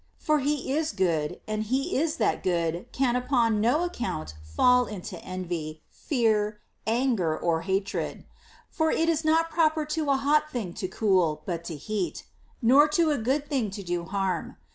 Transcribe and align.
For 0.17 0.39
he 0.39 0.73
is 0.75 0.93
good, 0.93 1.39
and 1.47 1.61
he 1.61 1.95
that 2.17 2.37
is 2.37 2.41
good 2.41 2.87
can 2.91 3.15
upon 3.15 3.61
no 3.61 3.83
account 3.83 4.33
fall 4.41 4.87
into 4.87 5.19
envy, 5.23 5.83
fear, 5.91 6.59
anger, 6.87 7.37
or 7.37 7.61
hatred; 7.61 8.25
for 8.71 8.89
it 8.89 9.07
is 9.07 9.23
not 9.23 9.51
proper 9.51 9.85
to 9.85 10.09
a 10.09 10.17
hot 10.17 10.49
thing 10.51 10.73
to 10.73 10.87
cool, 10.87 11.43
but 11.45 11.63
to 11.65 11.75
heat; 11.75 12.25
nor 12.63 12.87
to 12.87 13.11
a 13.11 13.19
good 13.19 13.47
thing 13.47 13.69
to 13.69 13.83
do 13.83 14.05
harm. 14.05 14.57